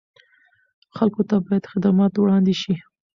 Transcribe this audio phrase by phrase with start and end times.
[0.97, 2.75] خلکو ته باید خدمات وړاندې شي.